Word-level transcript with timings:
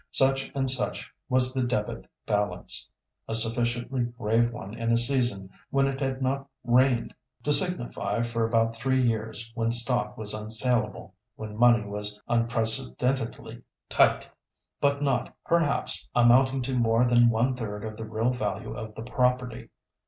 Such 0.09 0.51
and 0.55 0.67
such 0.67 1.11
was 1.29 1.53
the 1.53 1.61
debit 1.63 2.07
balance, 2.25 2.89
a 3.27 3.35
sufficiently 3.35 4.05
grave 4.17 4.51
one 4.51 4.73
in 4.73 4.91
a 4.91 4.97
season 4.97 5.51
when 5.69 5.85
it 5.85 5.99
had 6.01 6.23
not 6.23 6.49
rained, 6.63 7.13
"to 7.43 7.53
signify," 7.53 8.23
for 8.23 8.43
about 8.43 8.75
three 8.75 8.99
years, 8.99 9.51
when 9.53 9.71
stock 9.71 10.17
was 10.17 10.33
unsalable, 10.33 11.13
when 11.35 11.55
money 11.55 11.85
was 11.85 12.19
unprecedentedly 12.27 13.61
tight, 13.89 14.27
but 14.79 15.03
not, 15.03 15.35
perhaps 15.45 16.09
amounting 16.15 16.63
to 16.63 16.73
more 16.73 17.05
than 17.05 17.29
one 17.29 17.55
third 17.55 17.85
of 17.85 17.95
the 17.95 18.09
real 18.09 18.29
value 18.31 18.73
of 18.73 18.95
the 18.95 19.03
property. 19.03 19.69